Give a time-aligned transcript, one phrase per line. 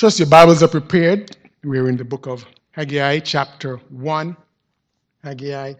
[0.00, 1.36] Trust your Bibles are prepared.
[1.62, 4.34] We're in the book of Haggai, chapter 1.
[5.22, 5.74] Haggai,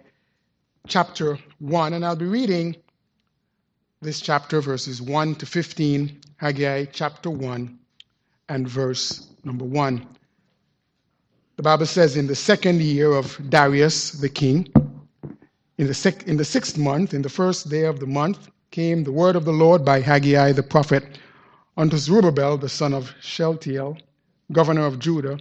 [0.86, 1.94] chapter 1.
[1.94, 2.76] And I'll be reading
[4.02, 6.20] this chapter, verses 1 to 15.
[6.36, 7.78] Haggai, chapter 1,
[8.50, 10.06] and verse number 1.
[11.56, 14.70] The Bible says, In the second year of Darius the king,
[15.78, 19.02] in the, sec- in the sixth month, in the first day of the month, came
[19.02, 21.18] the word of the Lord by Haggai the prophet
[21.74, 23.96] unto Zerubbabel the son of Shealtiel,
[24.52, 25.38] governor of Judah,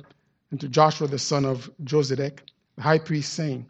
[0.51, 2.39] and to Joshua the son of Josedek,
[2.75, 3.65] the high priest, saying,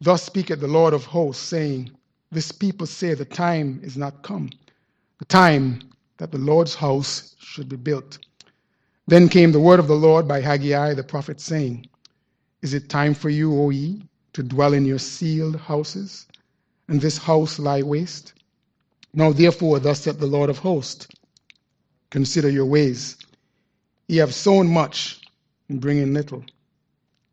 [0.00, 1.90] Thus speaketh the Lord of hosts, saying,
[2.30, 4.50] This people say the time is not come,
[5.18, 5.80] the time
[6.18, 8.18] that the Lord's house should be built.
[9.06, 11.86] Then came the word of the Lord by Haggai the prophet, saying,
[12.62, 14.02] Is it time for you, O ye,
[14.34, 16.26] to dwell in your sealed houses,
[16.88, 18.34] and this house lie waste?
[19.12, 21.08] Now therefore, thus saith the Lord of hosts,
[22.10, 23.16] Consider your ways.
[24.10, 25.20] Ye have sown much
[25.68, 26.44] and bring in little.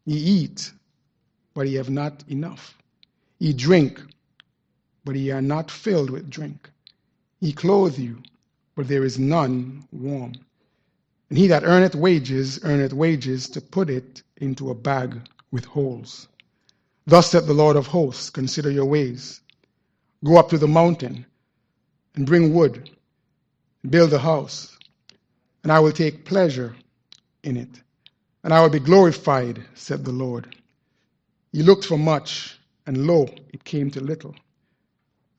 [0.06, 0.72] Ye eat,
[1.56, 2.78] but ye have not enough.
[3.40, 4.00] Ye drink,
[5.04, 6.70] but ye are not filled with drink.
[7.40, 8.22] Ye clothe you,
[8.76, 10.34] but there is none warm.
[11.32, 15.20] And he that earneth wages, earneth wages to put it into a bag
[15.50, 16.28] with holes.
[17.08, 19.42] Thus saith the Lord of hosts Consider your ways.
[20.24, 21.26] Go up to the mountain
[22.14, 22.92] and bring wood,
[23.90, 24.77] build a house,
[25.68, 26.78] and I will take pleasure
[27.44, 27.82] in it,
[28.46, 30.56] and I will be glorified, said the Lord.
[31.52, 34.34] He looked for much, and lo, it came to little.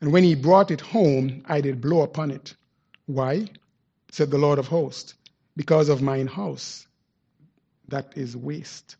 [0.02, 2.52] And when he brought it home, I did blow upon it.
[3.06, 3.46] Why?
[4.10, 5.14] said the Lord of hosts
[5.56, 6.86] because of mine house
[7.88, 8.96] that is waste.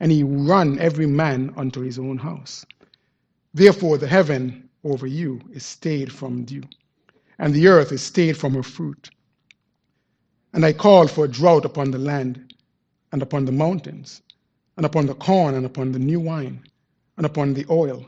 [0.00, 2.64] And he run every man unto his own house.
[3.52, 6.62] Therefore, the heaven over you is stayed from dew,
[7.38, 9.10] and the earth is stayed from her fruit.
[10.52, 12.54] And I called for a drought upon the land,
[13.12, 14.22] and upon the mountains,
[14.76, 16.64] and upon the corn, and upon the new wine,
[17.16, 18.04] and upon the oil,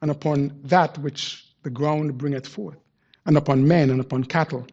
[0.00, 2.78] and upon that which the ground bringeth forth,
[3.26, 4.66] and upon men, and upon cattle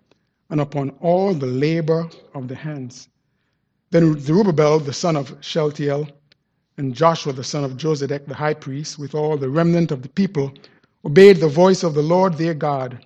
[0.50, 3.10] and upon all the labor of the hands.
[3.92, 6.08] Then Zerubbabel the son of Shealtiel
[6.78, 10.10] and Joshua the son of Josedek the high priest, with all the remnant of the
[10.10, 10.54] people,
[11.04, 13.06] obeyed the voice of the Lord their God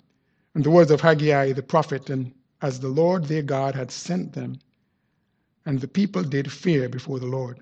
[0.54, 4.34] and the words of Haggai the prophet, and as the Lord their God had sent
[4.34, 4.60] them.
[5.66, 7.62] And the people did fear before the Lord.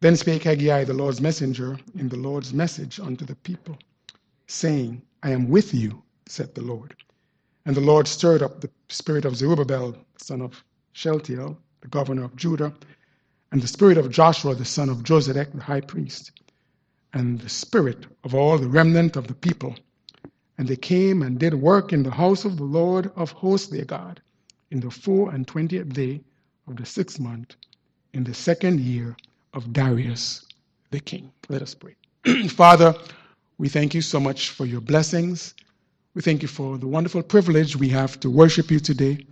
[0.00, 3.78] Then spake Haggai the Lord's messenger in the Lord's message unto the people,
[4.46, 6.94] saying, I am with you, said the Lord
[7.66, 12.36] and the Lord stirred up the spirit of Zerubbabel, son of Shealtiel, the governor of
[12.36, 12.72] Judah,
[13.52, 16.32] and the spirit of Joshua, the son of Josedek, the high priest,
[17.12, 19.76] and the spirit of all the remnant of the people.
[20.60, 23.86] And they came and did work in the house of the Lord of hosts their
[23.86, 24.22] God,
[24.70, 26.20] in the four and twentieth day
[26.68, 27.56] of the sixth month,
[28.12, 29.16] in the second year
[29.54, 30.46] of Darius
[30.92, 31.32] the king.
[31.48, 31.96] Let us pray.
[32.48, 32.94] Father,
[33.58, 35.54] we thank you so much for your blessings
[36.14, 39.26] we thank you for the wonderful privilege we have to worship you today.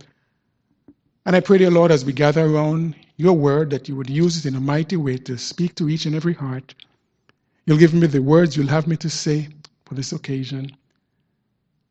[1.25, 4.37] And I pray, dear Lord, as we gather around your word, that you would use
[4.37, 6.75] it in a mighty way to speak to each and every heart.
[7.65, 9.49] You'll give me the words you'll have me to say
[9.85, 10.71] for this occasion,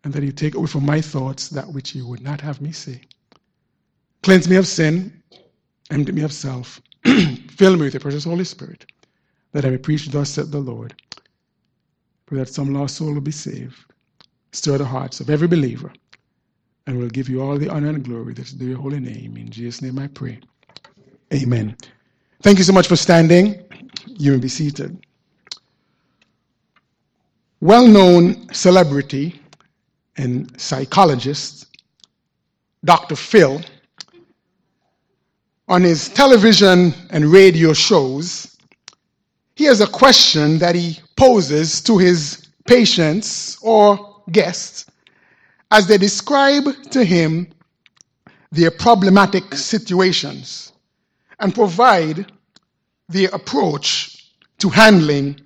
[0.04, 2.72] and that you take away from my thoughts that which you would not have me
[2.72, 3.00] say.
[4.22, 5.22] Cleanse me of sin,
[5.90, 8.86] empty me of self, fill me with your precious Holy Spirit,
[9.52, 10.94] that I may preach thus said the Lord.
[12.26, 13.84] Pray that some lost soul will be saved
[14.52, 15.92] stir the hearts of every believer.
[16.86, 19.36] And we'll give you all the honor and glory that's due your holy name.
[19.36, 20.40] In Jesus' name I pray.
[21.32, 21.76] Amen.
[22.42, 23.62] Thank you so much for standing.
[24.06, 24.98] You may be seated.
[27.60, 29.40] Well known celebrity
[30.18, 31.66] and psychologist,
[32.84, 33.16] Dr.
[33.16, 33.62] Phil,
[35.68, 38.56] on his television and radio shows,
[39.54, 44.86] he has a question that he poses to his patients or guests
[45.70, 47.48] as they describe to him
[48.50, 50.72] their problematic situations
[51.40, 52.30] and provide
[53.08, 55.38] their approach to handling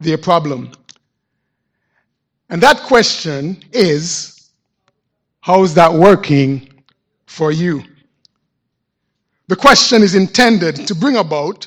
[0.00, 0.70] their problem.
[2.52, 4.50] And that question is
[5.40, 6.68] how's that working
[7.24, 7.82] for you?
[9.48, 11.66] The question is intended to bring about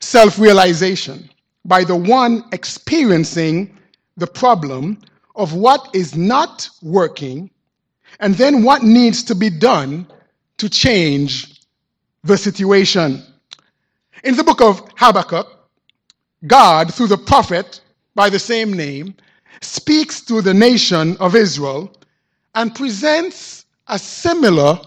[0.00, 1.30] self realization
[1.64, 3.78] by the one experiencing
[4.18, 4.98] the problem
[5.36, 7.48] of what is not working
[8.20, 10.06] and then what needs to be done
[10.58, 11.62] to change
[12.24, 13.22] the situation.
[14.22, 15.48] In the book of Habakkuk,
[16.46, 17.80] God, through the prophet
[18.14, 19.14] by the same name,
[19.60, 21.92] speaks to the nation of Israel
[22.54, 24.78] and presents a similar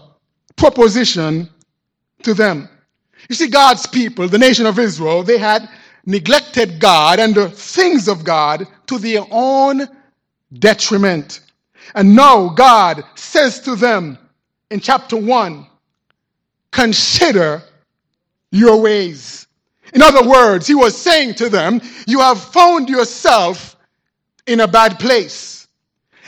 [0.56, 1.48] proposition
[2.22, 2.68] to them.
[3.28, 5.68] You see, God's people, the nation of Israel, they had
[6.06, 9.86] neglected God and the things of God to their own
[10.52, 11.40] detriment.
[11.94, 14.18] And now God says to them
[14.70, 15.66] in chapter 1
[16.70, 17.62] consider
[18.50, 19.46] your ways.
[19.92, 23.76] In other words, he was saying to them, You have found yourself
[24.50, 25.68] in a bad place.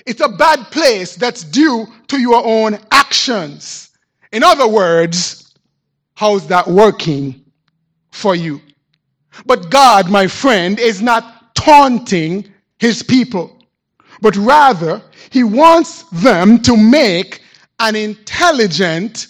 [0.06, 3.90] It's a bad place that's due to your own actions.
[4.32, 5.52] In other words,
[6.14, 7.44] how's that working
[8.12, 8.60] for you?
[9.44, 12.46] But God, my friend, is not taunting
[12.78, 13.58] his people,
[14.20, 17.42] but rather he wants them to make
[17.80, 19.26] an intelligent,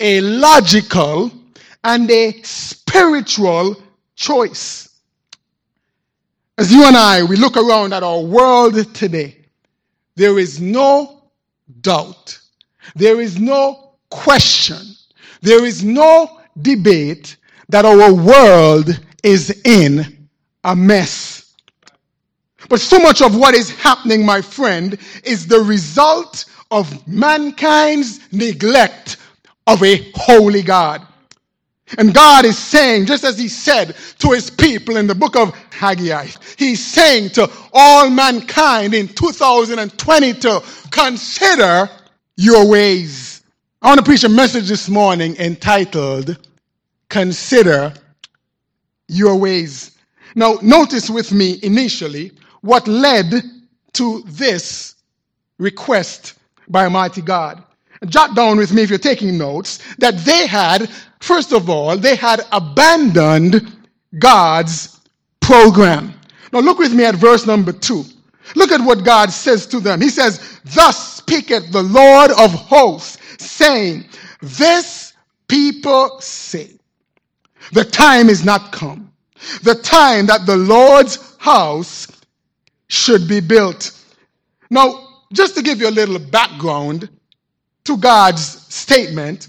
[0.00, 1.30] a logical,
[1.84, 3.76] and a spiritual
[4.14, 4.95] choice.
[6.58, 9.44] As you and I, we look around at our world today,
[10.14, 11.22] there is no
[11.82, 12.38] doubt,
[12.94, 14.78] there is no question,
[15.42, 17.36] there is no debate
[17.68, 20.28] that our world is in
[20.64, 21.54] a mess.
[22.70, 29.18] But so much of what is happening, my friend, is the result of mankind's neglect
[29.66, 31.06] of a holy God.
[31.98, 35.54] And God is saying, just as He said to His people in the book of
[35.70, 40.60] Haggai, He's saying to all mankind in 2022,
[40.90, 41.88] consider
[42.36, 43.42] your ways.
[43.82, 46.36] I want to preach a message this morning entitled,
[47.08, 47.94] Consider
[49.06, 49.92] Your Ways.
[50.34, 53.32] Now, notice with me initially what led
[53.92, 54.96] to this
[55.58, 56.34] request
[56.68, 57.62] by Almighty God.
[58.06, 60.90] Jot down with me if you're taking notes that they had,
[61.20, 63.72] first of all, they had abandoned
[64.18, 65.00] God's
[65.40, 66.14] program.
[66.52, 68.04] Now look with me at verse number two.
[68.54, 70.00] Look at what God says to them.
[70.00, 74.04] He says, Thus speaketh the Lord of hosts, saying,
[74.40, 75.14] This
[75.48, 76.76] people say,
[77.72, 79.12] the time is not come.
[79.62, 82.06] The time that the Lord's house
[82.88, 83.92] should be built.
[84.70, 87.08] Now, just to give you a little background,
[87.86, 88.42] to God's
[88.72, 89.48] statement,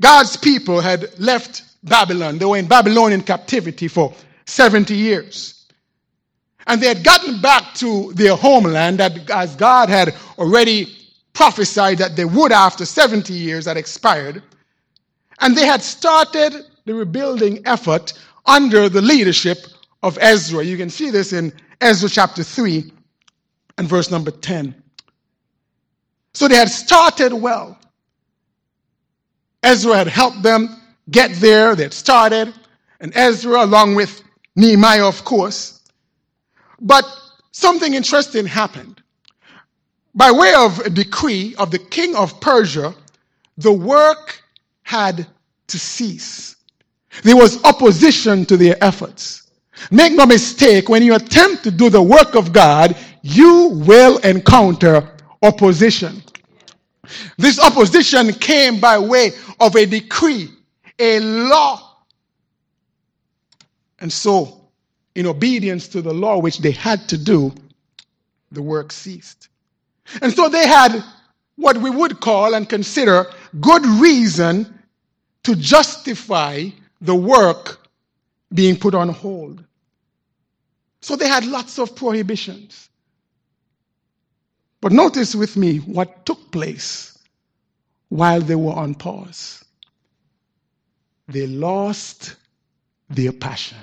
[0.00, 2.38] God's people had left Babylon.
[2.38, 4.14] They were in Babylonian captivity for
[4.46, 5.66] 70 years.
[6.66, 10.88] And they had gotten back to their homeland that, as God had already
[11.32, 14.42] prophesied that they would after 70 years had expired.
[15.40, 16.54] And they had started
[16.84, 18.14] the rebuilding effort
[18.46, 19.58] under the leadership
[20.02, 20.64] of Ezra.
[20.64, 22.92] You can see this in Ezra chapter 3
[23.78, 24.74] and verse number 10.
[26.36, 27.78] So they had started well.
[29.62, 31.74] Ezra had helped them get there.
[31.74, 32.52] They had started.
[33.00, 34.22] And Ezra, along with
[34.54, 35.80] Nehemiah, of course.
[36.78, 37.06] But
[37.52, 39.02] something interesting happened.
[40.14, 42.94] By way of a decree of the king of Persia,
[43.56, 44.42] the work
[44.82, 45.26] had
[45.68, 46.56] to cease.
[47.22, 49.50] There was opposition to their efforts.
[49.90, 55.16] Make no mistake, when you attempt to do the work of God, you will encounter
[55.42, 56.22] opposition.
[57.36, 60.50] This opposition came by way of a decree,
[60.98, 61.96] a law.
[63.98, 64.60] And so,
[65.14, 67.52] in obedience to the law which they had to do,
[68.52, 69.48] the work ceased.
[70.22, 71.02] And so they had
[71.56, 73.26] what we would call and consider
[73.60, 74.72] good reason
[75.44, 76.68] to justify
[77.00, 77.88] the work
[78.52, 79.64] being put on hold.
[81.00, 82.88] So they had lots of prohibitions.
[84.80, 87.18] But notice with me what took place
[88.08, 89.64] while they were on pause.
[91.28, 92.36] They lost
[93.08, 93.78] their passion.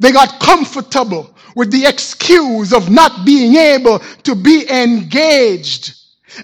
[0.00, 5.94] They got comfortable with the excuse of not being able to be engaged.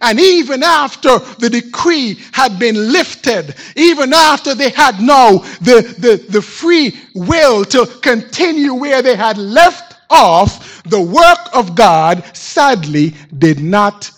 [0.01, 6.25] And even after the decree had been lifted, even after they had now the, the,
[6.31, 13.15] the free will to continue where they had left off, the work of God sadly
[13.37, 14.11] did not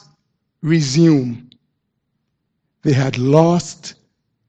[0.63, 1.51] resume.
[2.83, 3.95] They had lost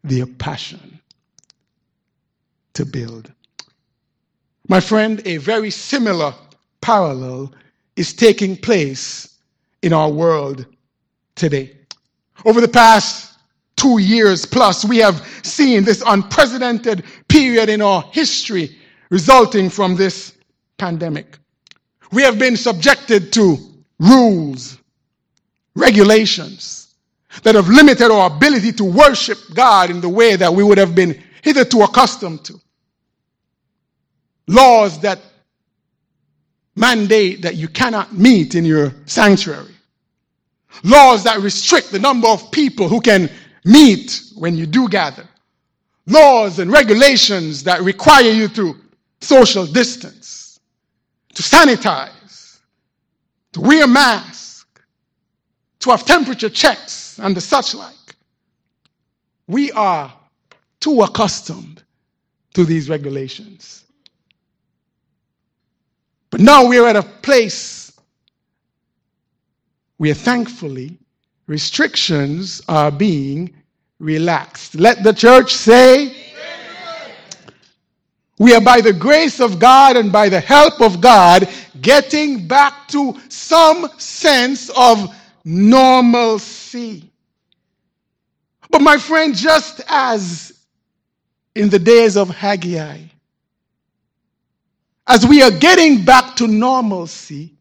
[0.04, 1.00] their passion
[2.74, 3.32] to build.
[4.68, 6.34] My friend, a very similar
[6.82, 7.54] parallel
[7.96, 9.40] is taking place
[9.82, 10.66] in our world
[11.36, 11.72] today.
[12.46, 13.40] Over the past
[13.78, 18.78] two years plus, we have seen this unprecedented period in our history
[19.10, 20.37] resulting from this
[20.78, 21.38] pandemic.
[22.12, 23.58] We have been subjected to
[24.00, 24.78] rules,
[25.76, 26.96] regulations
[27.44, 30.96] that have limited our ability to worship God in the way that we would have
[30.96, 32.60] been hitherto accustomed to.
[34.48, 35.20] Laws that
[36.76, 39.74] mandate that you cannot meet in your sanctuary.
[40.84, 43.30] Laws that restrict the number of people who can
[43.66, 45.28] meet when you do gather,
[46.06, 48.76] laws and regulations that require you to
[49.20, 50.17] social distance,
[51.38, 52.58] to sanitize,
[53.52, 54.66] to wear masks,
[55.78, 57.94] to have temperature checks, and the such like.
[59.46, 60.12] We are
[60.80, 61.84] too accustomed
[62.56, 63.84] to these regulations.
[66.32, 67.92] But now we're at a place
[69.98, 70.98] where thankfully
[71.46, 73.54] restrictions are being
[74.00, 74.74] relaxed.
[74.74, 76.17] Let the church say,
[78.40, 81.50] we are by the grace of God and by the help of God
[81.82, 87.10] getting back to some sense of normalcy.
[88.70, 90.54] But my friend, just as
[91.56, 93.00] in the days of Haggai,
[95.08, 97.54] as we are getting back to normalcy,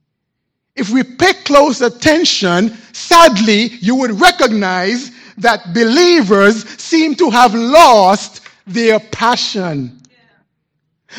[0.75, 8.43] if we pay close attention, sadly, you would recognize that believers seem to have lost
[8.67, 9.96] their passion.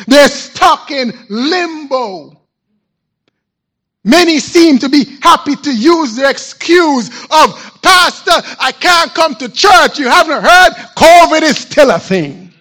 [0.06, 2.38] They're stuck in limbo.
[4.04, 9.48] Many seem to be happy to use the excuse of, Pastor, I can't come to
[9.48, 9.98] church.
[9.98, 10.72] You haven't heard?
[10.96, 12.52] COVID is still a thing.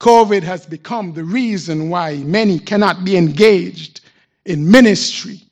[0.00, 4.00] COVID has become the reason why many cannot be engaged
[4.44, 5.42] in ministry,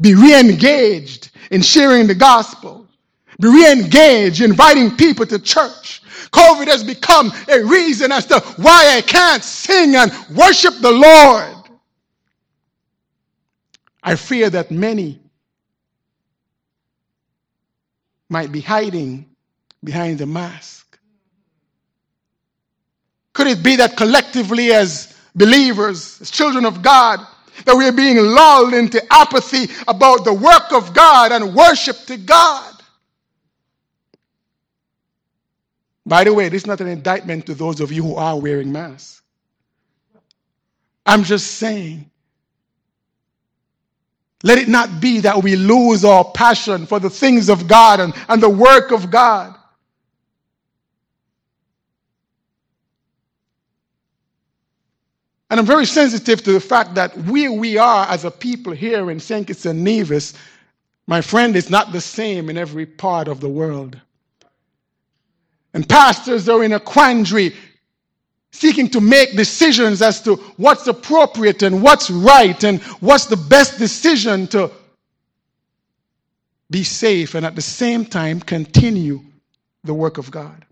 [0.00, 2.79] be re engaged in sharing the gospel,
[3.40, 6.02] be re engaged inviting people to church.
[6.30, 11.56] COVID has become a reason as to why I can't sing and worship the Lord.
[14.02, 15.20] I fear that many
[18.28, 19.26] might be hiding
[19.82, 20.98] behind the mask.
[23.32, 27.20] Could it be that collectively, as believers, as children of God,
[27.64, 32.16] that we are being lulled into apathy about the work of God and worship to
[32.16, 32.69] God?
[36.10, 38.72] By the way, this is not an indictment to those of you who are wearing
[38.72, 39.22] masks.
[41.06, 42.10] I'm just saying,
[44.42, 48.12] let it not be that we lose our passion for the things of God and,
[48.28, 49.54] and the work of God.
[55.48, 59.12] And I'm very sensitive to the fact that where we are as a people here
[59.12, 59.46] in St.
[59.46, 60.34] Kitts and Nevis,
[61.06, 63.96] my friend, is not the same in every part of the world.
[65.72, 67.54] And pastors are in a quandary
[68.52, 73.78] seeking to make decisions as to what's appropriate and what's right and what's the best
[73.78, 74.70] decision to
[76.70, 79.20] be safe and at the same time continue
[79.84, 80.64] the work of God.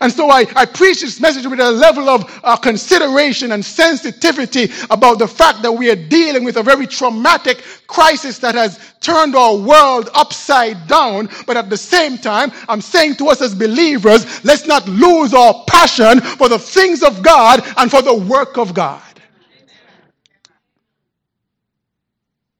[0.00, 4.70] And so I, I preach this message with a level of uh, consideration and sensitivity
[4.90, 9.34] about the fact that we are dealing with a very traumatic crisis that has turned
[9.34, 11.28] our world upside down.
[11.46, 15.64] But at the same time, I'm saying to us as believers, let's not lose our
[15.66, 19.02] passion for the things of God and for the work of God.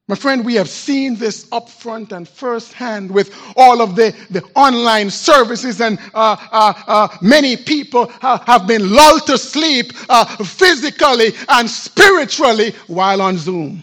[0.08, 4.42] My friend, we have seen this up front and firsthand with all of the, the
[4.56, 11.32] online services, and uh, uh, uh, many people have been lulled to sleep uh, physically
[11.50, 13.82] and spiritually while on Zoom.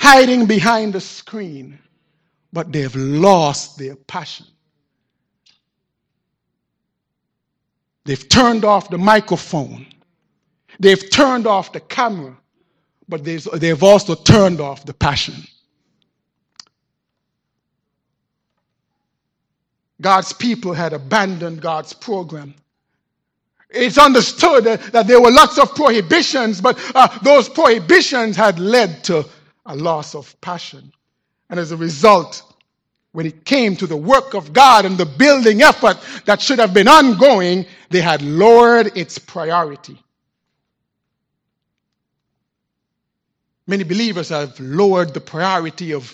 [0.00, 1.78] Hiding behind the screen,
[2.52, 4.46] but they've lost their passion.
[8.04, 9.86] They've turned off the microphone,
[10.80, 12.36] they've turned off the camera
[13.10, 15.34] but they've also turned off the passion.
[20.00, 22.54] God's people had abandoned God's program.
[23.68, 29.26] It's understood that, there were lots of prohibitions, but uh, those prohibitions had led to
[29.66, 30.92] a loss of passion.
[31.50, 32.42] And as a result,
[33.12, 36.72] when it came to the work of God and the building effort that should have
[36.72, 40.02] been ongoing, they had lowered its priority.
[43.70, 46.12] Many believers have lowered the priority of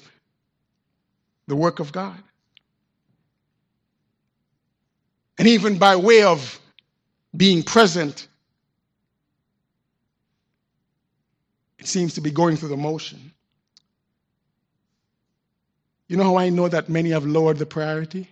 [1.46, 2.22] the work of God.
[5.38, 6.60] And even by way of
[7.34, 8.28] being present,
[11.78, 13.32] it seems to be going through the motion.
[16.08, 18.28] You know how I know that many have lowered the priority?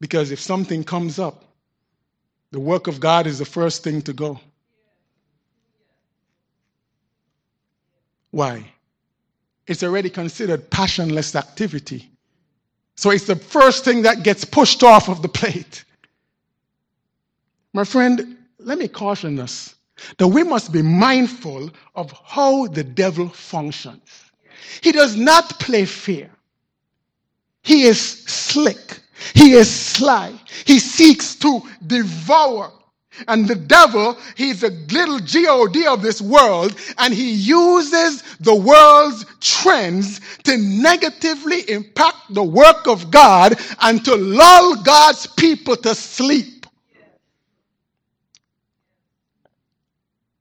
[0.00, 1.44] Because if something comes up,
[2.52, 4.40] the work of God is the first thing to go.
[8.34, 8.66] Why?
[9.68, 12.10] It's already considered passionless activity.
[12.96, 15.84] So it's the first thing that gets pushed off of the plate.
[17.72, 19.76] My friend, let me caution us
[20.18, 24.24] that we must be mindful of how the devil functions.
[24.80, 26.28] He does not play fair.
[27.62, 28.98] He is slick.
[29.34, 30.34] He is sly.
[30.64, 32.72] He seeks to devour.
[33.28, 39.24] And the devil, he's a little God of this world, and he uses the world's
[39.40, 46.66] trends to negatively impact the work of God and to lull God's people to sleep.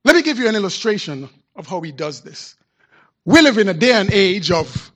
[0.05, 2.55] Let me give you an illustration of how he does this.
[3.25, 4.91] We live in a day and age of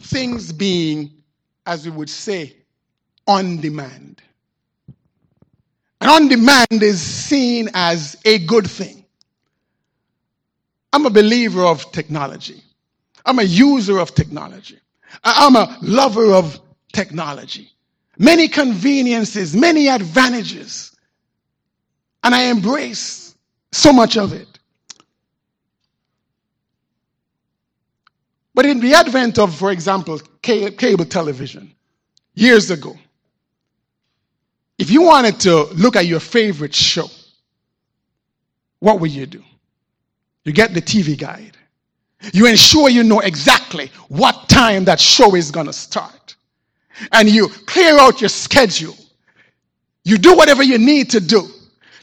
[0.00, 1.10] things being,
[1.64, 2.56] as we would say,
[3.26, 4.20] on demand.
[6.08, 9.04] On demand is seen as a good thing.
[10.92, 12.62] I'm a believer of technology.
[13.24, 14.78] I'm a user of technology.
[15.24, 16.60] I'm a lover of
[16.92, 17.70] technology.
[18.18, 20.94] Many conveniences, many advantages.
[22.24, 23.34] And I embrace
[23.70, 24.48] so much of it.
[28.54, 31.74] But in the advent of, for example, cable television,
[32.34, 32.96] years ago,
[34.82, 37.06] if you wanted to look at your favorite show,
[38.80, 39.40] what would you do?
[40.44, 41.56] You get the TV guide.
[42.32, 46.34] You ensure you know exactly what time that show is going to start.
[47.12, 48.96] And you clear out your schedule.
[50.02, 51.48] You do whatever you need to do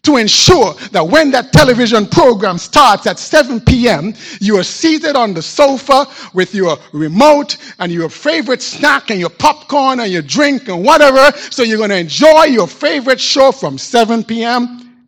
[0.03, 5.33] to ensure that when that television program starts at 7 p.m., you are seated on
[5.33, 10.67] the sofa with your remote and your favorite snack and your popcorn and your drink
[10.69, 11.35] and whatever.
[11.37, 15.07] So you're going to enjoy your favorite show from 7 p.m.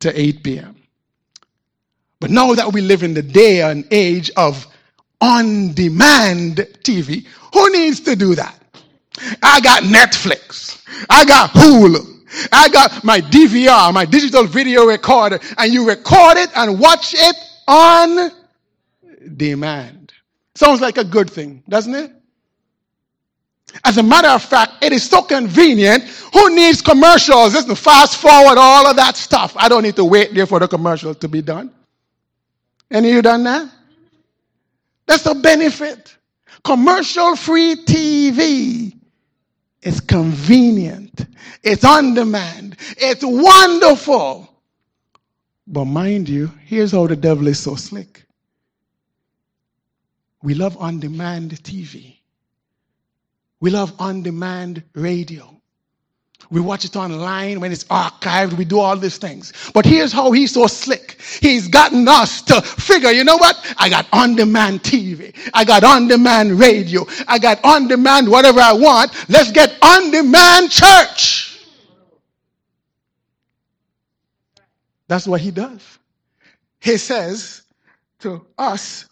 [0.00, 0.76] to 8 p.m.
[2.20, 4.66] But now that we live in the day and age of
[5.20, 8.58] on demand TV, who needs to do that?
[9.42, 10.84] I got Netflix.
[11.10, 12.11] I got Hulu.
[12.50, 17.36] I got my DVR, my digital video recorder, and you record it and watch it
[17.68, 18.30] on
[19.36, 20.12] demand.
[20.54, 22.12] Sounds like a good thing, doesn't it?
[23.84, 26.04] As a matter of fact, it is so convenient.
[26.34, 27.54] Who needs commercials?
[27.54, 29.54] Just to fast forward all of that stuff.
[29.56, 31.70] I don't need to wait there for the commercial to be done.
[32.90, 33.70] Any of you done that?
[35.06, 36.16] That's the benefit.
[36.62, 38.94] Commercial free TV
[39.82, 41.26] it's convenient.
[41.62, 42.76] It's on demand.
[42.96, 44.48] It's wonderful.
[45.66, 48.24] But mind you, here's how the devil is so slick.
[50.42, 52.18] We love on demand TV.
[53.60, 55.51] We love on demand radio.
[56.52, 58.58] We watch it online when it's archived.
[58.58, 59.54] We do all these things.
[59.72, 61.18] But here's how he's so slick.
[61.40, 63.74] He's gotten us to figure, you know what?
[63.78, 65.34] I got on demand TV.
[65.54, 67.06] I got on demand radio.
[67.26, 69.12] I got on demand whatever I want.
[69.30, 71.58] Let's get on demand church.
[75.08, 75.98] That's what he does.
[76.80, 77.62] He says
[78.18, 79.06] to us,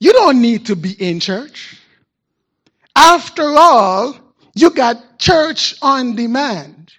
[0.00, 1.78] you don't need to be in church.
[2.96, 4.16] After all,
[4.54, 6.92] you got church on demand.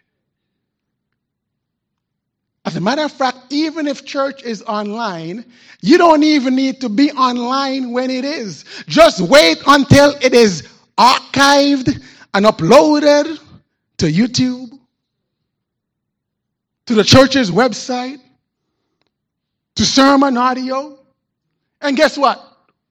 [2.65, 5.45] As a matter of fact, even if church is online,
[5.81, 8.63] you don't even need to be online when it is.
[8.87, 12.01] Just wait until it is archived
[12.33, 13.37] and uploaded
[13.97, 14.79] to YouTube,
[16.85, 18.19] to the church's website,
[19.75, 20.97] to sermon audio.
[21.81, 22.41] And guess what?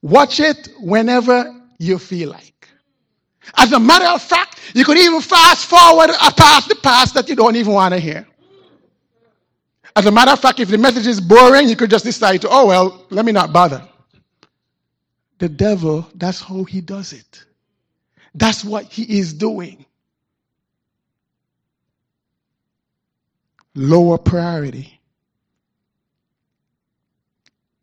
[0.03, 2.52] Watch it whenever you feel like.
[3.57, 7.37] As a matter of fact, you could even fast forward past the past that you
[7.37, 8.27] don't even want to hear.
[9.95, 12.49] As a matter of fact, if the message is boring, you could just decide to,
[12.51, 13.87] oh, well, let me not bother.
[15.39, 17.45] The devil, that's how he does it.
[18.35, 19.85] That's what he is doing.
[23.75, 25.01] Lower priority.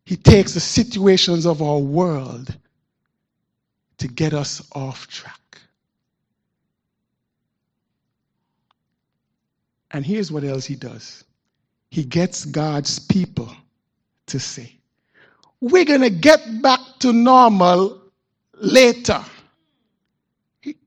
[0.04, 2.52] He takes the situations of our world
[3.98, 5.39] to get us off track.
[9.92, 11.24] And here's what else he does
[11.90, 13.50] he gets God's people
[14.26, 14.76] to say,
[15.60, 18.00] We're going to get back to normal
[18.54, 19.24] later.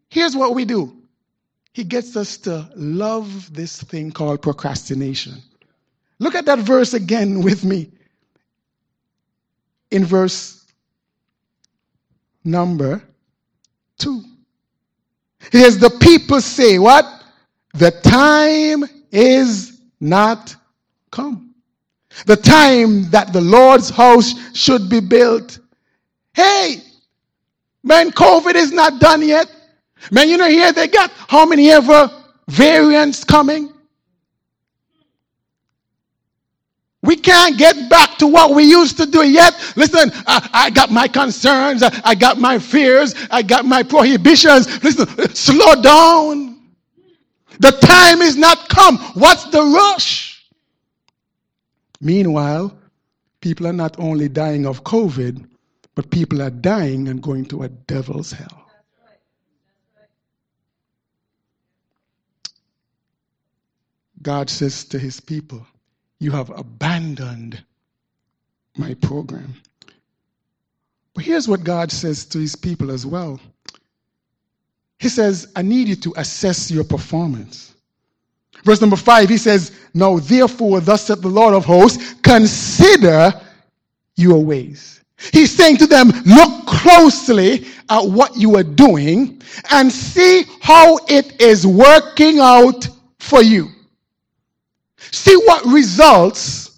[0.10, 0.96] Here's what we do
[1.74, 5.42] He gets us to love this thing called procrastination.
[6.20, 7.92] Look at that verse again with me.
[9.92, 10.66] In verse
[12.44, 13.04] number
[13.98, 14.24] two.
[15.52, 17.23] It says, The people say, What?
[17.74, 20.56] The time is not
[21.12, 21.56] come.
[22.26, 25.60] The time that the Lord's house should be built.
[26.34, 26.78] Hey,
[27.84, 29.50] man, COVID is not done yet.
[30.12, 32.12] Man, you know, here they got how many ever
[32.48, 33.74] variants coming?
[37.02, 39.54] We can't get back to what we used to do yet.
[39.76, 44.82] Listen, I, I, got my concerns, I got my fears, I got my prohibitions.
[44.84, 46.63] Listen, slow down.
[47.60, 48.98] The time is not come.
[49.14, 50.46] What's the rush?
[52.02, 52.78] Meanwhile,
[53.42, 55.48] people are not only dying of COVID,
[55.96, 58.64] but people are dying and going to a devil's hell.
[64.22, 65.66] God says to his people,
[66.20, 67.64] You have abandoned
[68.78, 69.56] my program.
[71.14, 73.40] But here's what God says to his people as well
[75.04, 77.74] He says, I need you to assess your performance.
[78.64, 83.34] Verse number five, he says, Now therefore, thus saith the Lord of hosts, consider
[84.16, 85.02] your ways.
[85.34, 91.42] He's saying to them, look closely at what you are doing and see how it
[91.42, 92.88] is working out
[93.20, 93.68] for you.
[94.98, 96.78] See what results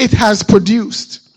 [0.00, 1.30] it has produced.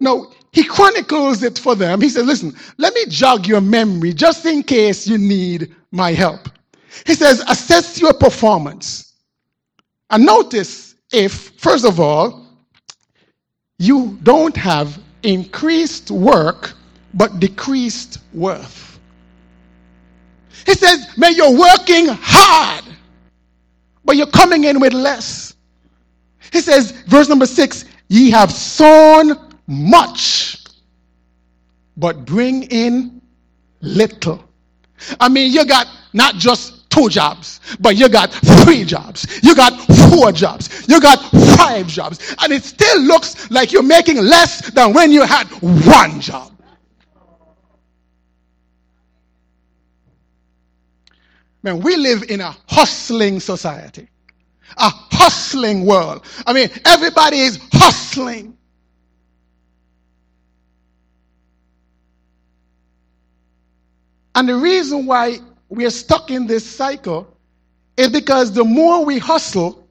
[0.00, 2.00] Now, he chronicles it for them.
[2.00, 6.48] He says, listen, let me jog your memory just in case you need my help.
[7.04, 9.12] He says, assess your performance.
[10.08, 12.46] And notice if, first of all,
[13.78, 16.72] you don't have increased work
[17.12, 18.98] but decreased worth.
[20.64, 22.82] He says, may you're working hard
[24.06, 25.54] but you're coming in with less.
[26.50, 30.64] He says, verse number six, ye have sown much,
[31.96, 33.20] but bring in
[33.80, 34.44] little.
[35.20, 39.40] I mean, you got not just two jobs, but you got three jobs.
[39.42, 39.72] You got
[40.10, 40.86] four jobs.
[40.88, 41.18] You got
[41.56, 42.34] five jobs.
[42.42, 46.52] And it still looks like you're making less than when you had one job.
[51.62, 54.08] Man, we live in a hustling society,
[54.76, 56.24] a hustling world.
[56.46, 58.56] I mean, everybody is hustling.
[64.36, 65.38] And the reason why
[65.70, 67.26] we are stuck in this cycle
[67.96, 69.88] is because the more we hustle,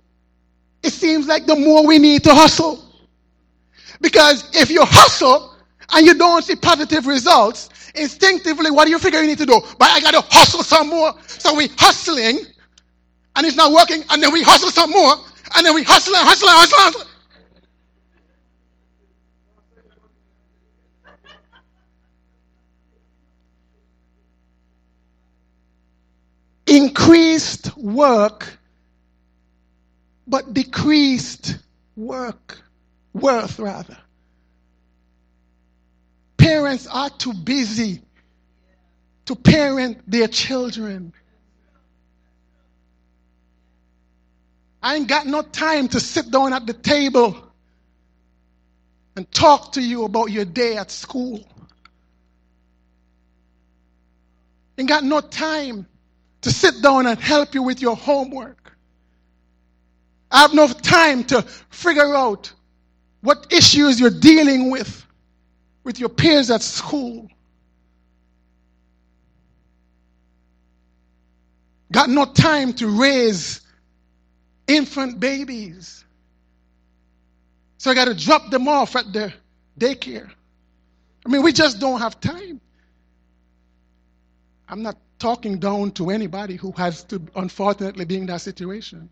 [0.83, 2.81] it seems like the more we need to hustle.
[4.01, 5.55] Because if you hustle
[5.91, 9.59] and you don't see positive results, instinctively, what do you figure you need to do?
[9.79, 11.13] But I got to hustle some more.
[11.25, 12.39] So we hustling,
[13.35, 15.15] and it's not working, and then we hustle some more,
[15.55, 16.79] and then we hustle and hustle and hustle.
[16.85, 17.14] And hustle.
[26.75, 28.59] Increased work,
[30.27, 31.57] but decreased
[31.95, 32.61] work,
[33.13, 33.97] worth rather.
[36.35, 38.01] Parents are too busy
[39.23, 41.13] to parent their children.
[44.83, 47.37] I ain't got no time to sit down at the table
[49.15, 51.41] and talk to you about your day at school.
[54.77, 55.87] Ain't got no time
[56.45, 58.71] to sit down and help you with your homework.
[60.29, 62.53] I have no time to figure out
[63.21, 65.07] what issues you're dealing with
[65.83, 67.27] with your peers at school.
[71.91, 73.61] Got no time to raise
[74.67, 76.05] infant babies.
[77.79, 79.33] So I got to drop them off at the
[79.79, 80.29] daycare.
[81.25, 82.61] I mean, we just don't have time.
[84.69, 89.09] I'm not talking down to anybody who has to, unfortunately, be in that situation.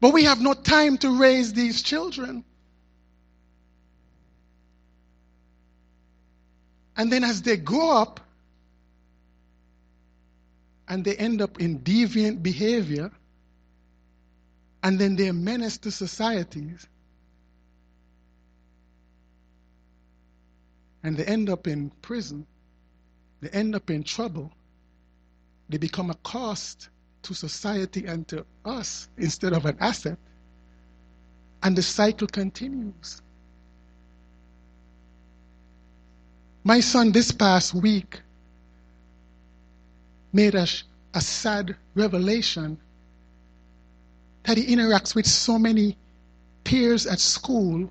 [0.00, 2.42] But we have no time to raise these children.
[6.96, 8.20] And then as they grow up
[10.88, 13.10] and they end up in deviant behavior,
[14.82, 16.86] and then they're menace to societies,
[21.02, 22.46] and they end up in prison,
[23.42, 24.50] they end up in trouble,
[25.72, 26.90] they become a cost
[27.22, 30.18] to society and to us instead of an asset,
[31.62, 33.22] and the cycle continues.
[36.64, 38.20] My son, this past week,
[40.32, 40.66] made a,
[41.14, 42.78] a sad revelation
[44.44, 45.96] that he interacts with so many
[46.64, 47.90] peers at school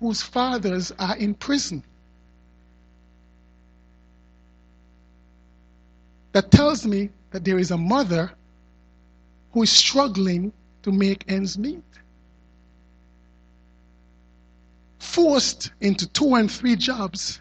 [0.00, 1.84] whose fathers are in prison.
[6.34, 8.32] That tells me that there is a mother
[9.52, 11.84] who is struggling to make ends meet.
[14.98, 17.40] Forced into two and three jobs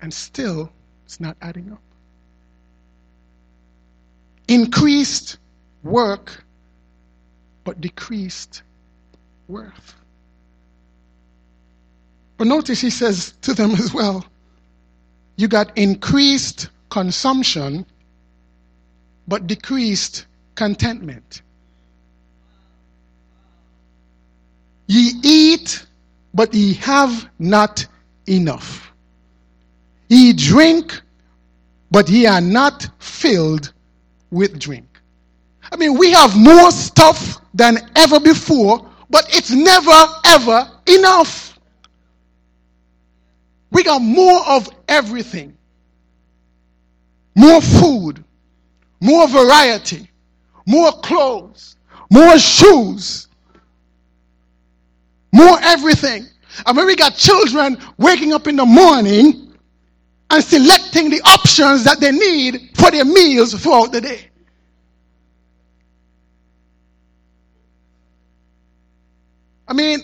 [0.00, 0.72] and still
[1.04, 1.80] it's not adding up.
[4.48, 5.38] Increased
[5.84, 6.44] work,
[7.62, 8.62] but decreased
[9.46, 9.94] worth.
[12.36, 14.24] But notice he says to them as well,
[15.38, 17.86] you got increased consumption,
[19.28, 21.42] but decreased contentment.
[24.88, 25.86] Ye eat,
[26.34, 27.86] but ye have not
[28.26, 28.92] enough.
[30.08, 31.00] Ye drink,
[31.92, 33.72] but ye are not filled
[34.30, 34.86] with drink.
[35.70, 41.47] I mean, we have more stuff than ever before, but it's never, ever enough.
[43.78, 45.56] We got more of everything
[47.36, 48.24] more food,
[49.00, 50.10] more variety,
[50.66, 51.76] more clothes,
[52.10, 53.28] more shoes,
[55.32, 56.26] more everything.
[56.66, 59.54] I mean, we got children waking up in the morning
[60.28, 64.28] and selecting the options that they need for their meals throughout the day.
[69.68, 70.00] I mean,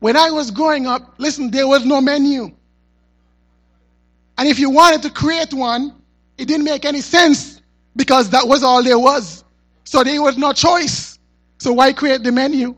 [0.00, 2.57] when I was growing up, listen, there was no menu.
[4.38, 6.00] And if you wanted to create one,
[6.38, 7.60] it didn't make any sense
[7.96, 9.44] because that was all there was.
[9.84, 11.18] So there was no choice.
[11.58, 12.76] So why create the menu?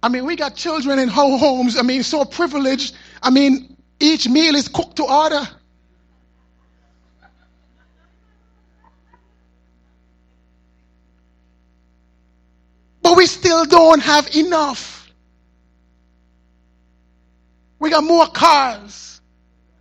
[0.00, 2.94] I mean, we got children in whole homes, I mean, so privileged.
[3.20, 5.42] I mean, each meal is cooked to order.
[13.02, 14.97] But we still don't have enough.
[17.88, 19.22] We got more cars.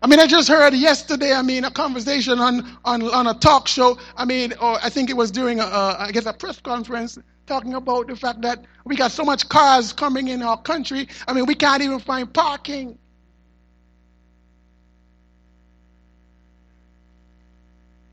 [0.02, 3.68] I mean, I just heard yesterday, I mean, a conversation on, on, on a talk
[3.68, 3.98] show.
[4.16, 7.18] I mean, or I think it was during, a, a, I guess, a press conference
[7.48, 11.10] talking about the fact that we got so much cars coming in our country.
[11.28, 12.98] I mean, we can't even find parking.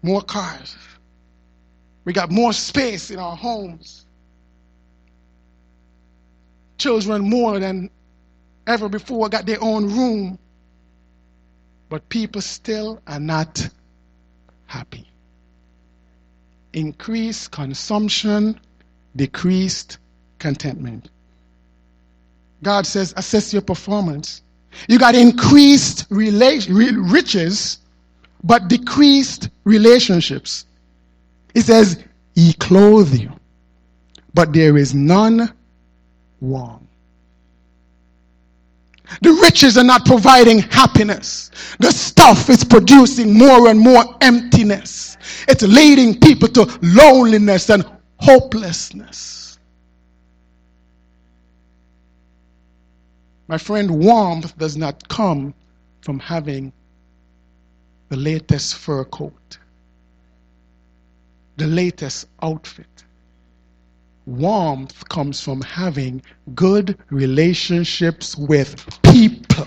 [0.02, 0.76] More cars.
[2.04, 4.06] We got more space in our homes
[6.78, 7.88] children more than
[8.66, 10.38] ever before got their own room.
[11.88, 13.68] But people still are not
[14.66, 15.08] happy.
[16.72, 18.60] Increased consumption,
[19.16, 19.98] decreased
[20.38, 21.10] contentment.
[22.62, 24.42] God says, assess your performance.
[24.88, 27.78] You got increased rela- riches,
[28.42, 30.66] but decreased relationships.
[31.54, 32.02] He says,
[32.34, 33.32] He clothe you,
[34.34, 35.52] but there is none
[36.40, 36.88] wrong.
[39.20, 41.50] The riches are not providing happiness.
[41.78, 45.16] The stuff is producing more and more emptiness.
[45.46, 47.84] It's leading people to loneliness and
[48.18, 49.58] hopelessness.
[53.46, 55.54] My friend, warmth does not come
[56.00, 56.72] from having
[58.08, 59.58] the latest fur coat,
[61.56, 63.04] the latest outfit
[64.26, 66.22] warmth comes from having
[66.54, 69.66] good relationships with people.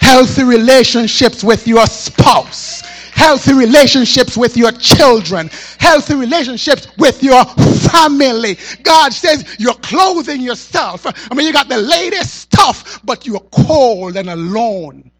[0.00, 2.82] Healthy relationships with your spouse.
[3.14, 5.48] Healthy relationships with your children.
[5.78, 8.58] Healthy relationships with your family.
[8.82, 11.06] God says you're clothing yourself.
[11.06, 15.10] I mean, you got the latest stuff, but you're cold and alone.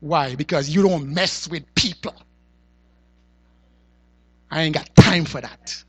[0.00, 0.34] Why?
[0.34, 2.14] Because you don't mess with people.
[4.50, 5.84] I ain't got time for that.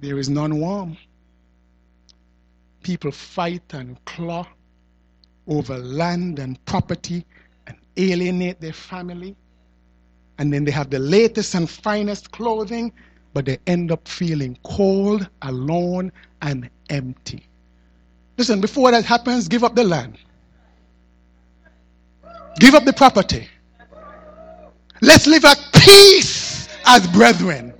[0.00, 0.96] There is none warm.
[2.82, 4.46] People fight and claw
[5.46, 7.24] over land and property
[7.66, 9.36] and alienate their family.
[10.38, 12.92] And then they have the latest and finest clothing,
[13.34, 16.10] but they end up feeling cold, alone,
[16.40, 17.46] and empty.
[18.38, 20.18] Listen, before that happens, give up the land.
[22.58, 23.48] Give up the property.
[25.00, 27.74] Let's live at peace as brethren.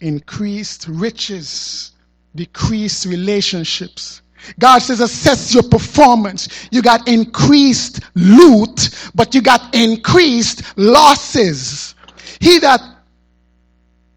[0.00, 1.92] Increased riches,
[2.34, 4.22] decreased relationships.
[4.58, 6.68] God says, assess your performance.
[6.72, 11.94] You got increased loot, but you got increased losses.
[12.40, 12.80] He that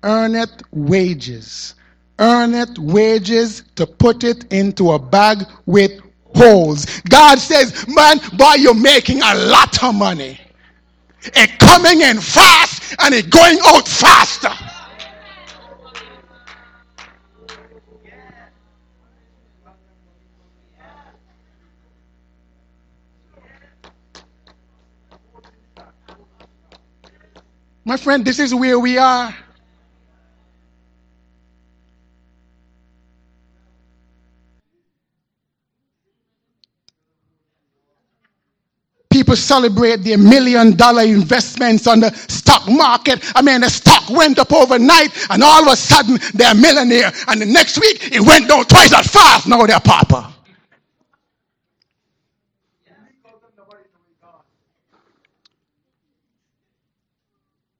[0.03, 1.75] earneth wages
[2.19, 5.91] earneth wages to put it into a bag with
[6.35, 6.85] holes.
[7.09, 10.39] God says, man, boy, you're making a lot of money.
[11.21, 14.51] It coming in fast and it going out faster.
[27.87, 29.35] My friend, this is where we are.
[39.35, 43.19] People celebrate their million dollar investments on the stock market.
[43.35, 47.11] I mean, the stock went up overnight and all of a sudden they're a millionaire.
[47.27, 49.45] And the next week it went down twice as fast.
[49.45, 50.31] Now they're papa.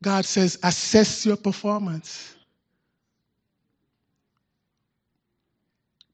[0.03, 2.35] God says, assess your performance.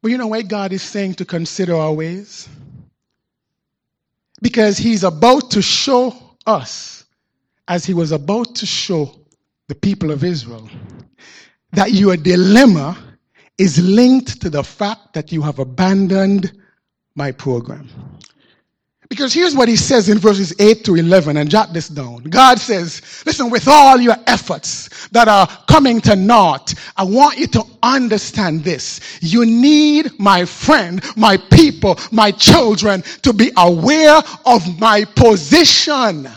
[0.04, 2.48] But you know why God is saying to consider our ways?
[4.42, 7.06] Because He's about to show us,
[7.68, 9.16] as He was about to show
[9.68, 10.70] the people of Israel,
[11.72, 12.98] that your dilemma
[13.58, 16.52] is linked to the fact that you have abandoned
[17.16, 17.88] my program.
[19.12, 22.24] Because here's what he says in verses 8 to 11, and jot this down.
[22.24, 27.48] God says, listen, with all your efforts that are coming to naught, I want you
[27.48, 29.02] to understand this.
[29.20, 36.30] You need my friend, my people, my children to be aware of my position.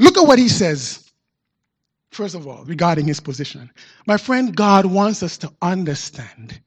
[0.00, 1.08] Look at what he says.
[2.10, 3.70] First of all, regarding his position.
[4.08, 6.60] My friend, God wants us to understand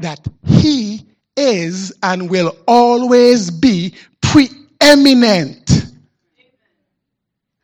[0.00, 5.84] that he is and will always be preeminent.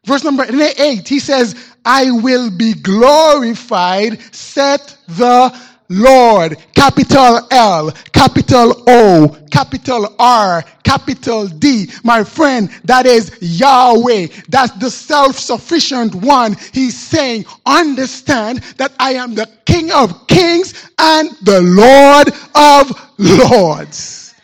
[0.04, 1.54] Verse number 8, he says,
[1.85, 5.56] I will be glorified, set the
[5.92, 11.88] Lord, capital L, capital O, capital R, capital D.
[12.02, 14.28] My friend, that is Yahweh.
[14.48, 16.57] That's the self-sufficient one.
[16.72, 24.35] He's saying, understand that I am the King of kings and the Lord of lords.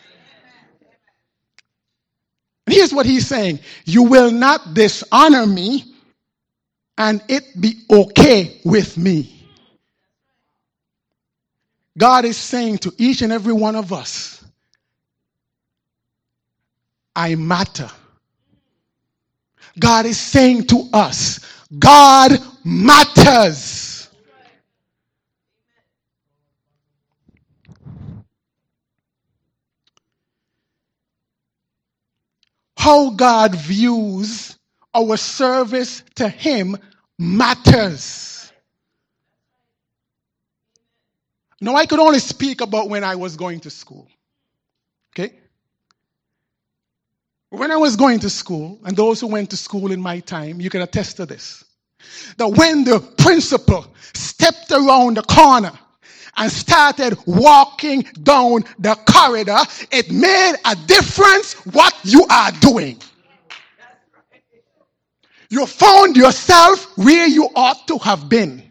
[2.67, 3.59] And here's what he's saying.
[3.85, 5.95] You will not dishonor me
[6.99, 9.38] and it be okay with me.
[11.99, 14.41] God is saying to each and every one of us,
[17.13, 17.91] I matter.
[19.77, 21.41] God is saying to us,
[21.77, 22.31] God
[22.63, 24.09] matters.
[32.77, 34.57] How God views
[34.93, 36.77] our service to Him
[37.17, 38.38] matters.
[41.61, 44.07] Now, I could only speak about when I was going to school.
[45.13, 45.33] Okay?
[47.49, 50.61] When I was going to school, and those who went to school in my time,
[50.61, 51.63] you can attest to this.
[52.37, 55.73] That when the principal stepped around the corner
[56.37, 59.57] and started walking down the corridor,
[59.91, 63.01] it made a difference what you are doing.
[65.49, 68.68] You found yourself where you ought to have been.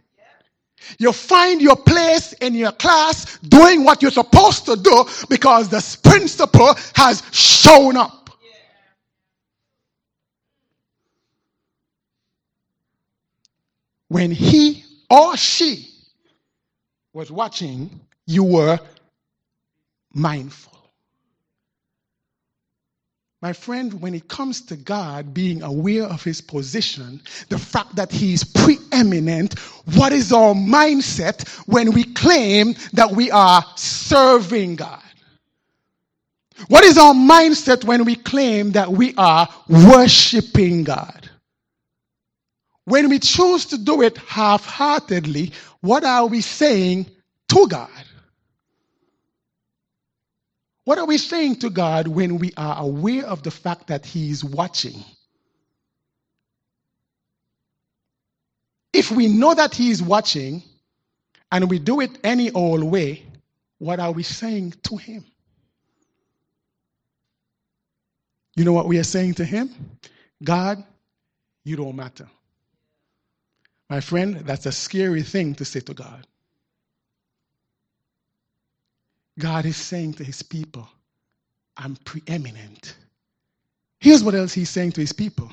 [0.99, 5.99] You find your place in your class doing what you're supposed to do because the
[6.03, 8.31] principal has shown up.
[14.09, 15.91] When he or she
[17.12, 18.79] was watching, you were
[20.14, 20.78] mindful.
[23.40, 27.20] My friend, when it comes to God being aware of his position,
[27.51, 29.57] the fact that he is preeminent,
[29.94, 35.03] what is our mindset when we claim that we are serving God?
[36.66, 41.31] What is our mindset when we claim that we are worshiping God?
[42.87, 47.07] When we choose to do it half heartedly, what are we saying
[47.51, 48.05] to God?
[50.88, 54.31] What are we saying to God when we are aware of the fact that He
[54.31, 55.05] is watching?
[58.94, 60.62] If we know that He is watching
[61.53, 63.22] and we do it any old way,
[63.77, 65.27] what are we saying to Him?
[68.57, 69.68] You know what we are saying to Him?
[70.42, 70.83] God,
[71.64, 72.31] you don't matter.
[73.90, 76.27] My friend, that's a scary thing to say to God.
[79.39, 80.89] God is saying to his people,
[81.77, 82.97] I'm preeminent.
[84.01, 85.53] Here's what else he's saying to his people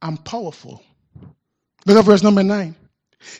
[0.00, 0.82] I'm powerful.
[1.86, 2.74] Look at verse number nine.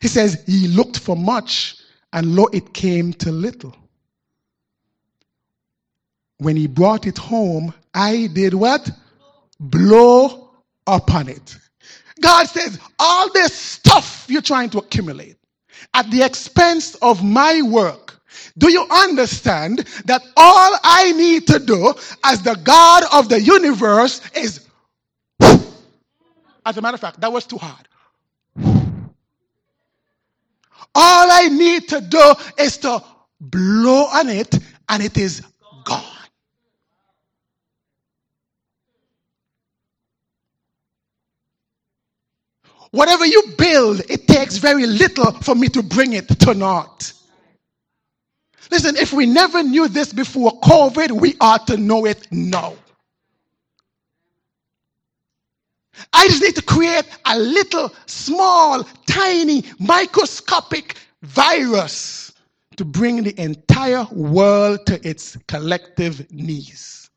[0.01, 1.77] He says, He looked for much,
[2.13, 3.75] and lo, it came to little.
[6.39, 8.91] When he brought it home, I did what?
[9.61, 10.51] Blow
[10.87, 11.57] upon it.
[12.21, 15.37] God says, All this stuff you're trying to accumulate
[15.95, 18.12] at the expense of my work,
[18.59, 24.20] do you understand that all I need to do as the God of the universe
[24.35, 24.66] is.
[26.64, 27.89] As a matter of fact, that was too hard.
[30.95, 33.03] All I need to do is to
[33.41, 34.59] blow on it
[34.89, 35.43] and it is
[35.85, 36.05] gone.
[42.91, 47.14] Whatever you build, it takes very little for me to bring it to naught.
[48.71, 52.75] Listen, if we never knew this before COVID, we ought to know it now.
[56.13, 62.33] I just need to create a little, small, tiny, microscopic virus
[62.77, 67.11] to bring the entire world to its collective knees.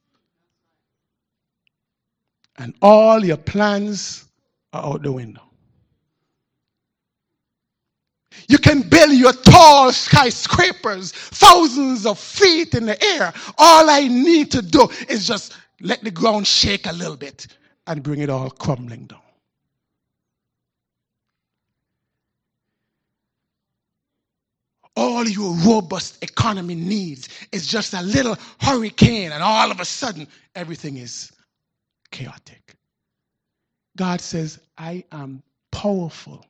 [2.58, 4.26] And all your plans
[4.74, 5.45] are out the window.
[8.47, 13.33] You can build your tall skyscrapers, thousands of feet in the air.
[13.57, 17.47] All I need to do is just let the ground shake a little bit
[17.88, 19.19] and bring it all crumbling down.
[24.97, 30.25] All your robust economy needs is just a little hurricane, and all of a sudden,
[30.55, 31.33] everything is
[32.11, 32.75] chaotic.
[33.97, 36.45] God says, I am powerful.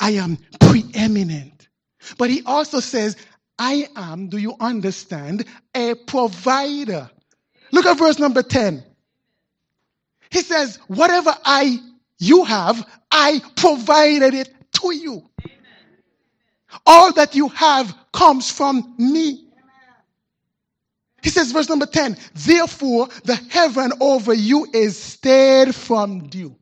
[0.00, 1.68] I am preeminent.
[2.16, 3.16] But he also says,
[3.58, 5.44] I am, do you understand,
[5.74, 7.10] a provider.
[7.70, 8.82] Look at verse number 10.
[10.30, 11.78] He says, whatever I,
[12.18, 15.28] you have, I provided it to you.
[16.86, 19.46] All that you have comes from me.
[21.22, 26.56] He says, verse number 10, therefore the heaven over you is stayed from dew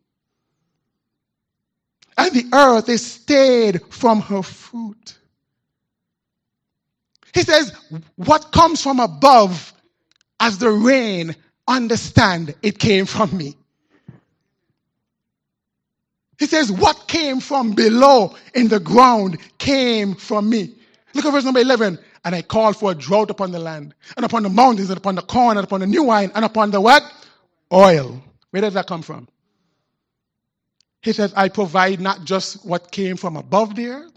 [2.19, 5.17] and the earth is stayed from her fruit.
[7.33, 7.73] He says,
[8.17, 9.73] What comes from above
[10.41, 11.35] as the rain,
[11.69, 13.57] understand it came from me.
[16.39, 20.75] He says, What came from below in the ground came from me.
[21.15, 21.99] Look at verse number 11.
[22.25, 25.15] And I called for a drought upon the land, and upon the mountains, and upon
[25.15, 27.03] the corn, and upon the new wine, and upon the what?
[27.73, 28.21] Oil.
[28.51, 29.29] Where does that come from?
[31.03, 34.13] He says, I provide not just what came from above the earth,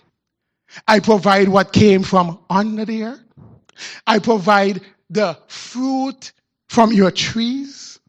[0.88, 3.24] I provide what came from under the earth.
[4.08, 6.32] I provide the fruit
[6.70, 8.00] from your trees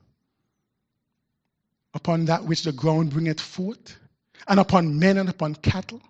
[1.94, 3.96] upon that which the ground bringeth forth,
[4.48, 6.00] and upon men and upon cattle.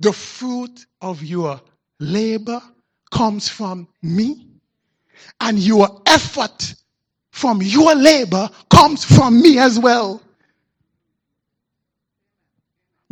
[0.00, 1.60] The fruit of your
[2.00, 2.60] labor
[3.12, 4.48] comes from me,
[5.40, 6.74] and your effort
[7.30, 10.20] from your labor comes from me as well.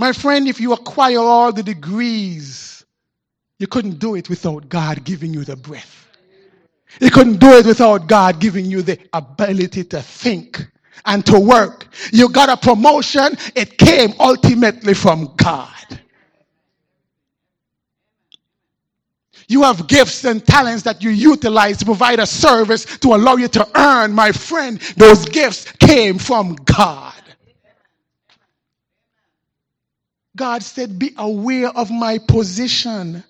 [0.00, 2.86] My friend, if you acquire all the degrees,
[3.58, 6.08] you couldn't do it without God giving you the breath.
[7.02, 10.66] You couldn't do it without God giving you the ability to think
[11.04, 11.86] and to work.
[12.14, 15.68] You got a promotion, it came ultimately from God.
[19.48, 23.48] You have gifts and talents that you utilize to provide a service to allow you
[23.48, 24.80] to earn, my friend.
[24.96, 27.19] Those gifts came from God.
[30.40, 33.22] God said, Be aware of my position.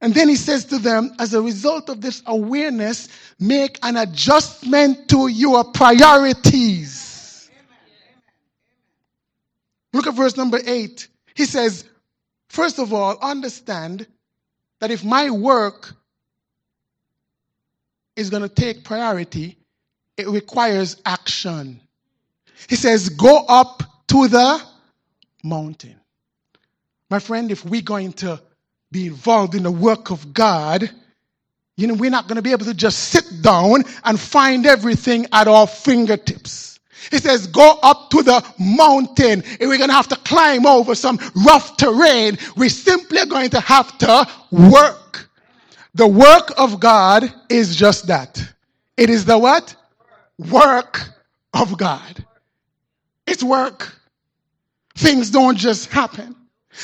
[0.00, 3.08] And then he says to them, as a result of this awareness,
[3.40, 7.50] make an adjustment to your priorities.
[9.92, 11.08] Look at verse number eight.
[11.34, 11.86] He says,
[12.48, 14.06] first of all, understand
[14.78, 15.92] that if my work
[18.14, 19.58] is going to take priority,
[20.16, 21.80] it requires action.
[22.68, 24.71] He says, go up to the
[25.42, 25.96] mountain.
[27.10, 28.40] My friend, if we're going to
[28.90, 30.90] be involved in the work of God,
[31.76, 35.26] you know, we're not going to be able to just sit down and find everything
[35.32, 36.78] at our fingertips.
[37.10, 39.42] He says, go up to the mountain.
[39.44, 43.60] If we're going to have to climb over some rough terrain, we're simply going to
[43.60, 45.28] have to work.
[45.94, 48.42] The work of God is just that.
[48.96, 49.74] It is the what?
[50.38, 51.00] Work
[51.52, 52.24] of God.
[53.26, 53.94] It's work.
[54.94, 56.36] Things don't just happen.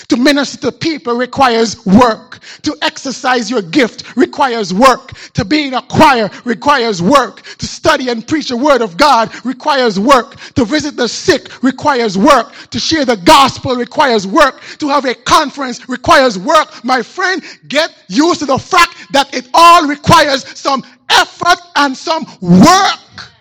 [0.08, 2.40] To minister to people requires work.
[2.62, 5.12] To exercise your gift requires work.
[5.32, 7.42] To be in a choir requires work.
[7.42, 10.38] To study and preach the word of God requires work.
[10.54, 12.52] To visit the sick requires work.
[12.70, 14.60] To share the gospel requires work.
[14.78, 16.84] To have a conference requires work.
[16.84, 22.26] My friend, get used to the fact that it all requires some effort and some
[22.42, 23.32] work.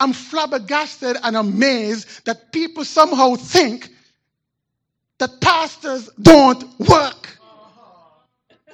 [0.00, 3.90] I'm flabbergasted and amazed that people somehow think
[5.18, 7.28] that pastors don't work.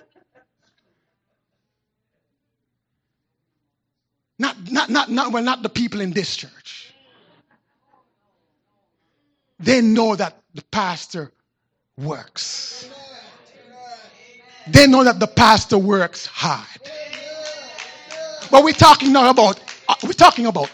[4.38, 6.94] Not, not, not, not, well, not the people in this church.
[9.58, 11.32] They know that the pastor
[11.96, 12.88] works.
[14.68, 16.66] They know that the pastor works hard.
[18.50, 19.58] But we're talking now about
[19.88, 20.70] uh, we're talking about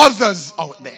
[0.00, 0.94] others out there.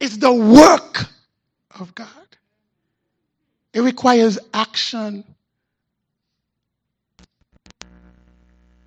[0.00, 1.06] It's the work
[1.78, 2.08] of God.
[3.72, 5.24] It requires action.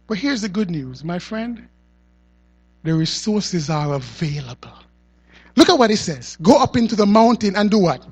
[0.08, 1.68] But here's the good news, my friend.
[2.84, 4.74] The resources are available.
[5.56, 6.38] Look at what it says.
[6.42, 8.06] Go up into the mountain and do what?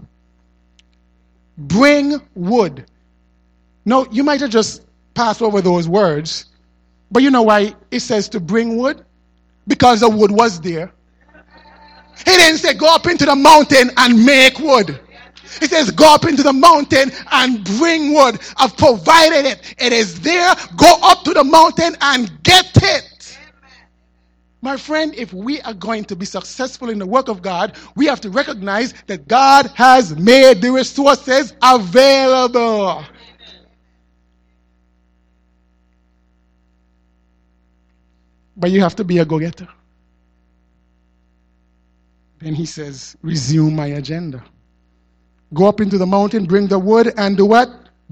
[1.57, 2.85] Bring wood.
[3.85, 6.45] No, you might have just passed over those words,
[7.11, 9.03] but you know why it says to bring wood?
[9.67, 10.91] Because the wood was there.
[12.17, 14.99] He didn't say go up into the mountain and make wood.
[15.59, 18.39] He says, Go up into the mountain and bring wood.
[18.57, 19.75] I've provided it.
[19.77, 20.55] It is there.
[20.77, 23.37] Go up to the mountain and get it.
[24.61, 28.05] My friend, if we are going to be successful in the work of God, we
[28.05, 33.03] have to recognize that God has made the resources available.
[38.61, 39.67] But you have to be a go getter.
[42.39, 44.43] Then he says, resume my agenda.
[45.55, 47.69] Go up into the mountain, bring the wood, and do what?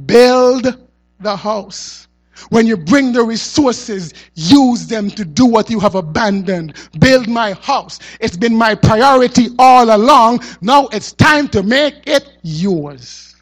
[0.08, 0.88] Build
[1.20, 2.08] the house.
[2.50, 6.76] When you bring the resources, use them to do what you have abandoned.
[6.98, 8.00] Build my house.
[8.20, 10.40] It's been my priority all along.
[10.62, 13.36] Now it's time to make it yours.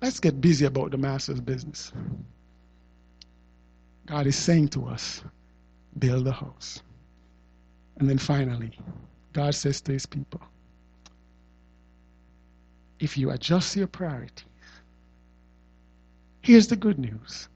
[0.00, 1.92] Let's get busy about the master's business.
[4.06, 5.22] God is saying to us,
[5.98, 6.80] build a house.
[7.98, 8.78] And then finally,
[9.32, 10.40] God says to his people,
[13.00, 14.44] if you adjust your priorities,
[16.40, 17.48] here's the good news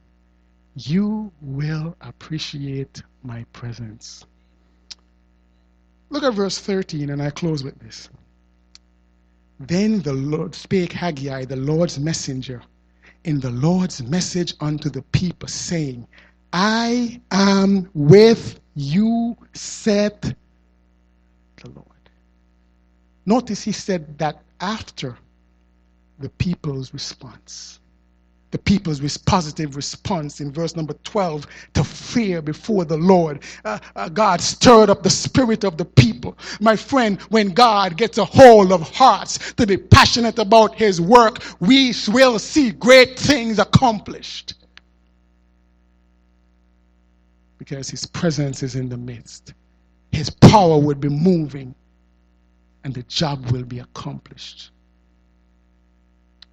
[0.74, 4.24] you will appreciate my presence.
[6.10, 8.08] Look at verse 13, and I close with this.
[9.58, 12.62] Then the Lord spake Haggai, the Lord's messenger,
[13.24, 16.06] in the Lord's message unto the people, saying,
[16.52, 21.86] I am with you, said the Lord.
[23.26, 25.16] Notice he said that after
[26.18, 27.78] the people's response.
[28.50, 33.44] The people's positive response in verse number 12 to fear before the Lord.
[33.64, 36.36] Uh, uh, God stirred up the spirit of the people.
[36.60, 41.38] My friend, when God gets a hold of hearts to be passionate about his work,
[41.60, 44.54] we will see great things accomplished.
[47.60, 49.52] Because his presence is in the midst,
[50.12, 51.74] his power would be moving,
[52.84, 54.70] and the job will be accomplished.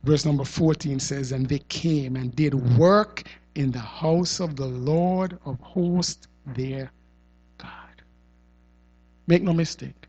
[0.04, 3.24] Verse number 14 says, And they came and did work
[3.56, 6.92] in the house of the Lord of hosts, their
[7.58, 8.02] God.
[9.28, 10.08] Make no mistake.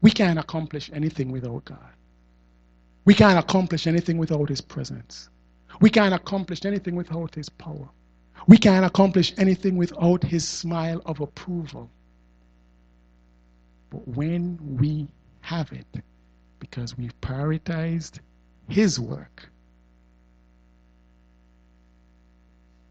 [0.00, 1.94] We can't accomplish anything without God.
[3.04, 5.28] We can't accomplish anything without His presence.
[5.80, 7.88] We can't accomplish anything without His power.
[8.46, 11.90] We can't accomplish anything without His smile of approval.
[13.90, 15.08] But when we
[15.42, 15.86] have it,
[16.58, 18.20] because we've prioritized
[18.70, 19.50] his work,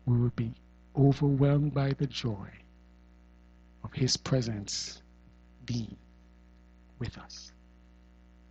[0.06, 0.54] we will be
[0.98, 2.50] overwhelmed by the joy
[3.84, 5.02] of His presence
[5.66, 5.96] being
[7.00, 7.54] with us.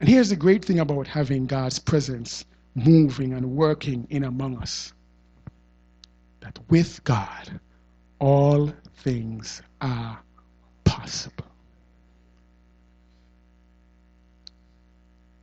[0.01, 4.94] And here's the great thing about having God's presence moving and working in among us
[6.49, 7.61] that with God,
[8.20, 8.72] all
[9.03, 10.18] things are
[10.84, 11.44] possible.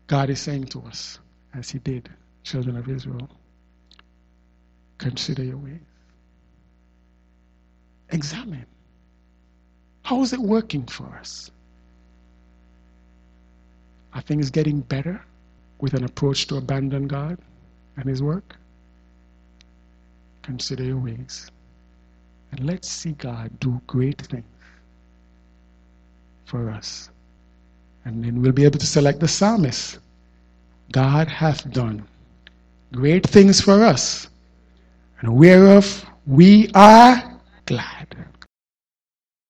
[0.08, 1.20] God is saying to us,
[1.53, 2.10] as he did,
[2.43, 3.30] children of Israel.
[4.97, 5.80] Consider your ways.
[8.10, 8.66] Examine.
[10.03, 11.51] How is it working for us?
[14.14, 15.24] Are things getting better
[15.80, 17.38] with an approach to abandon God
[17.97, 18.56] and His work?
[20.46, 21.50] Consider your ways.
[22.52, 24.46] And let's see God do great things
[26.46, 27.10] for us.
[28.06, 29.98] And then we'll be able to select the psalmist
[30.91, 32.08] God hath done
[32.93, 34.30] great things for us,
[35.20, 38.05] and whereof we are glad.